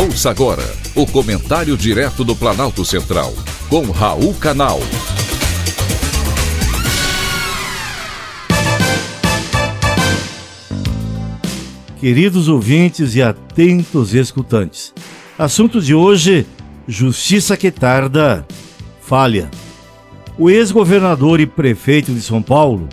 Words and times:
Ouça 0.00 0.30
agora 0.30 0.62
o 0.94 1.04
comentário 1.04 1.76
direto 1.76 2.22
do 2.22 2.36
Planalto 2.36 2.84
Central, 2.84 3.34
com 3.68 3.90
Raul 3.90 4.32
Canal. 4.34 4.78
Queridos 11.98 12.46
ouvintes 12.46 13.16
e 13.16 13.22
atentos 13.22 14.14
escutantes, 14.14 14.94
assunto 15.36 15.80
de 15.80 15.96
hoje: 15.96 16.46
Justiça 16.86 17.56
que 17.56 17.72
tarda, 17.72 18.46
falha. 19.00 19.50
O 20.38 20.48
ex-governador 20.48 21.40
e 21.40 21.46
prefeito 21.46 22.14
de 22.14 22.22
São 22.22 22.40
Paulo, 22.40 22.88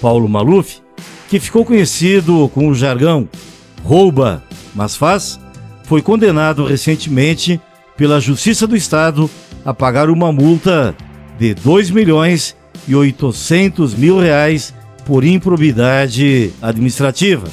Paulo 0.00 0.28
Maluf, 0.28 0.80
que 1.30 1.38
ficou 1.38 1.64
conhecido 1.64 2.50
com 2.52 2.66
o 2.66 2.74
jargão 2.74 3.28
rouba, 3.84 4.42
mas 4.74 4.96
faz, 4.96 5.38
foi 5.88 6.02
condenado 6.02 6.66
recentemente 6.66 7.58
pela 7.96 8.20
Justiça 8.20 8.66
do 8.66 8.76
Estado 8.76 9.28
a 9.64 9.72
pagar 9.72 10.10
uma 10.10 10.30
multa 10.30 10.94
de 11.38 11.54
2 11.54 11.90
milhões 11.90 12.54
e 12.86 12.94
800 12.94 13.94
mil 13.94 14.20
reais 14.20 14.74
por 15.06 15.24
improbidade 15.24 16.52
administrativa. 16.60 17.48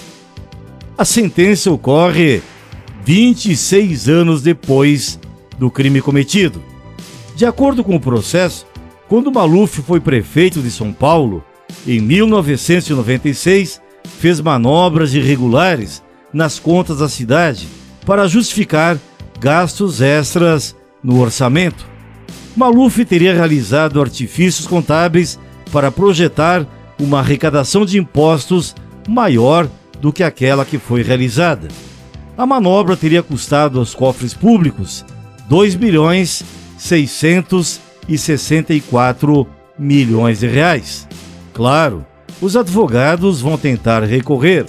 A 0.97 1.05
sentença 1.05 1.71
ocorre 1.71 2.41
26 3.05 4.09
anos 4.09 4.41
depois 4.41 5.17
do 5.57 5.71
crime 5.71 6.01
cometido. 6.01 6.61
De 7.37 7.45
acordo 7.45 7.85
com 7.85 7.95
o 7.95 8.01
processo, 8.01 8.65
quando 9.07 9.31
Maluf 9.31 9.81
foi 9.81 10.01
prefeito 10.01 10.61
de 10.61 10.71
São 10.71 10.91
Paulo, 10.91 11.41
em 11.87 12.01
1996, 12.01 13.81
fez 14.19 14.41
manobras 14.41 15.13
irregulares 15.13 16.03
nas 16.33 16.59
contas 16.59 16.97
da 16.97 17.07
cidade 17.07 17.65
para 18.05 18.27
justificar 18.27 18.97
gastos 19.39 20.01
extras 20.01 20.75
no 21.03 21.19
orçamento. 21.19 21.85
Maluf 22.55 23.03
teria 23.03 23.33
realizado 23.33 23.99
artifícios 24.01 24.67
contábeis 24.67 25.39
para 25.71 25.91
projetar 25.91 26.67
uma 26.99 27.19
arrecadação 27.19 27.85
de 27.85 27.97
impostos 27.97 28.75
maior 29.07 29.67
do 29.99 30.13
que 30.13 30.21
aquela 30.23 30.63
que 30.63 30.77
foi 30.77 31.01
realizada. 31.01 31.67
A 32.37 32.45
manobra 32.45 32.97
teria 32.97 33.23
custado 33.23 33.79
aos 33.79 33.95
cofres 33.95 34.33
públicos 34.33 35.05
2 35.47 35.75
bilhões 35.75 36.43
664 36.77 39.47
milhões 39.77 40.39
de 40.39 40.47
reais. 40.47 41.07
Claro, 41.53 42.03
os 42.41 42.57
advogados 42.57 43.41
vão 43.41 43.57
tentar 43.57 44.03
recorrer. 44.03 44.65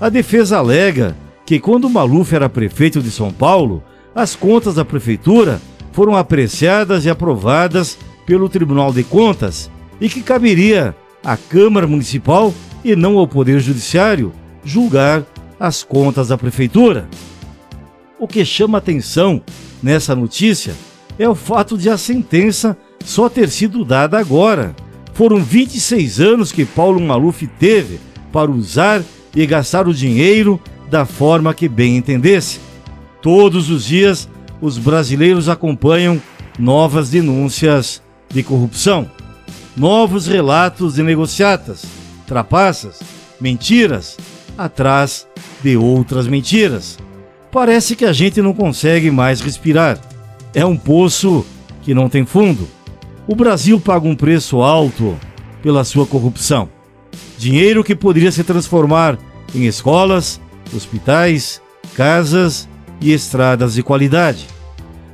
A 0.00 0.08
defesa 0.08 0.58
alega 0.58 1.16
que 1.48 1.58
quando 1.58 1.88
Maluf 1.88 2.34
era 2.34 2.46
prefeito 2.46 3.00
de 3.00 3.10
São 3.10 3.32
Paulo, 3.32 3.82
as 4.14 4.36
contas 4.36 4.74
da 4.74 4.84
prefeitura 4.84 5.58
foram 5.92 6.14
apreciadas 6.14 7.06
e 7.06 7.08
aprovadas 7.08 7.96
pelo 8.26 8.50
Tribunal 8.50 8.92
de 8.92 9.02
Contas 9.02 9.70
e 9.98 10.10
que 10.10 10.20
caberia 10.20 10.94
à 11.24 11.38
Câmara 11.38 11.86
Municipal 11.86 12.52
e 12.84 12.94
não 12.94 13.16
ao 13.16 13.26
Poder 13.26 13.60
Judiciário 13.60 14.30
julgar 14.62 15.24
as 15.58 15.82
contas 15.82 16.28
da 16.28 16.36
prefeitura. 16.36 17.08
O 18.18 18.28
que 18.28 18.44
chama 18.44 18.76
atenção 18.76 19.40
nessa 19.82 20.14
notícia 20.14 20.74
é 21.18 21.26
o 21.26 21.34
fato 21.34 21.78
de 21.78 21.88
a 21.88 21.96
sentença 21.96 22.76
só 23.02 23.26
ter 23.26 23.48
sido 23.48 23.86
dada 23.86 24.18
agora 24.18 24.76
foram 25.14 25.42
26 25.42 26.20
anos 26.20 26.52
que 26.52 26.66
Paulo 26.66 27.00
Maluf 27.00 27.46
teve 27.58 27.98
para 28.30 28.50
usar 28.50 29.02
e 29.34 29.46
gastar 29.46 29.88
o 29.88 29.94
dinheiro 29.94 30.60
da 30.90 31.04
forma 31.04 31.54
que 31.54 31.68
bem 31.68 31.96
entendesse. 31.96 32.60
Todos 33.20 33.70
os 33.70 33.84
dias, 33.84 34.28
os 34.60 34.78
brasileiros 34.78 35.48
acompanham 35.48 36.20
novas 36.58 37.10
denúncias 37.10 38.02
de 38.28 38.42
corrupção, 38.42 39.10
novos 39.76 40.26
relatos 40.26 40.94
de 40.94 41.02
negociatas, 41.02 41.84
trapaças, 42.26 43.00
mentiras, 43.40 44.16
atrás 44.56 45.26
de 45.62 45.76
outras 45.76 46.26
mentiras. 46.26 46.98
Parece 47.50 47.96
que 47.96 48.04
a 48.04 48.12
gente 48.12 48.42
não 48.42 48.52
consegue 48.52 49.10
mais 49.10 49.40
respirar. 49.40 49.98
É 50.52 50.64
um 50.64 50.76
poço 50.76 51.46
que 51.82 51.94
não 51.94 52.08
tem 52.08 52.26
fundo. 52.26 52.68
O 53.26 53.34
Brasil 53.34 53.78
paga 53.80 54.06
um 54.06 54.16
preço 54.16 54.60
alto 54.60 55.16
pela 55.62 55.84
sua 55.84 56.06
corrupção. 56.06 56.68
Dinheiro 57.38 57.84
que 57.84 57.94
poderia 57.94 58.32
se 58.32 58.42
transformar 58.42 59.18
em 59.54 59.64
escolas, 59.66 60.40
hospitais, 60.74 61.60
casas 61.94 62.68
e 63.00 63.12
estradas 63.12 63.74
de 63.74 63.82
qualidade. 63.82 64.46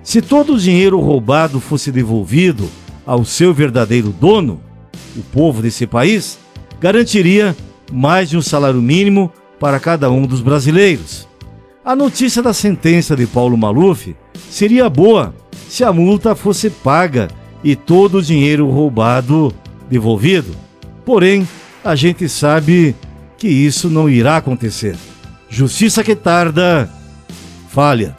Se 0.02 0.20
todo 0.20 0.54
o 0.54 0.58
dinheiro 0.58 1.00
roubado 1.00 1.60
fosse 1.60 1.90
devolvido 1.90 2.68
ao 3.06 3.24
seu 3.24 3.54
verdadeiro 3.54 4.10
dono, 4.10 4.60
o 5.16 5.22
povo 5.22 5.62
desse 5.62 5.86
país, 5.86 6.38
garantiria 6.80 7.56
mais 7.92 8.30
de 8.30 8.36
um 8.36 8.42
salário 8.42 8.82
mínimo 8.82 9.32
para 9.58 9.78
cada 9.80 10.10
um 10.10 10.26
dos 10.26 10.40
brasileiros. 10.40 11.28
A 11.84 11.94
notícia 11.94 12.42
da 12.42 12.52
sentença 12.52 13.14
de 13.14 13.26
Paulo 13.26 13.56
Maluf 13.56 14.14
seria 14.50 14.88
boa 14.88 15.34
se 15.68 15.84
a 15.84 15.92
multa 15.92 16.34
fosse 16.34 16.70
paga 16.70 17.28
e 17.62 17.74
todo 17.76 18.18
o 18.18 18.22
dinheiro 18.22 18.68
roubado 18.68 19.54
devolvido. 19.88 20.54
Porém, 21.04 21.46
a 21.84 21.94
gente 21.94 22.28
sabe 22.28 22.94
que 23.38 23.48
isso 23.48 23.90
não 23.90 24.08
irá 24.08 24.36
acontecer. 24.36 24.96
Justiça 25.54 26.02
que 26.02 26.16
tarda, 26.16 26.90
falha. 27.68 28.16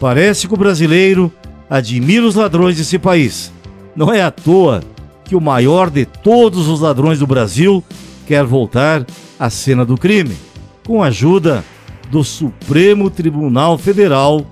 Parece 0.00 0.48
que 0.48 0.54
o 0.54 0.56
brasileiro 0.56 1.32
admira 1.70 2.26
os 2.26 2.34
ladrões 2.34 2.76
desse 2.76 2.98
país. 2.98 3.52
Não 3.94 4.12
é 4.12 4.22
à 4.22 4.32
toa 4.32 4.82
que 5.24 5.36
o 5.36 5.40
maior 5.40 5.88
de 5.88 6.04
todos 6.04 6.66
os 6.66 6.80
ladrões 6.80 7.20
do 7.20 7.28
Brasil 7.28 7.82
quer 8.26 8.42
voltar 8.42 9.06
à 9.38 9.48
cena 9.48 9.84
do 9.84 9.96
crime, 9.96 10.36
com 10.84 11.00
a 11.00 11.06
ajuda 11.06 11.64
do 12.10 12.24
Supremo 12.24 13.08
Tribunal 13.08 13.78
Federal 13.78 14.44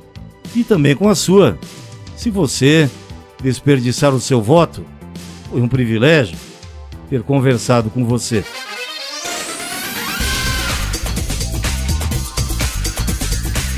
e 0.54 0.62
também 0.62 0.94
com 0.94 1.08
a 1.08 1.16
sua. 1.16 1.58
Se 2.16 2.30
você 2.30 2.88
desperdiçar 3.42 4.14
o 4.14 4.20
seu 4.20 4.40
voto. 4.40 4.86
Foi 5.50 5.60
um 5.60 5.66
privilégio 5.66 6.38
ter 7.10 7.24
conversado 7.24 7.90
com 7.90 8.04
você. 8.04 8.44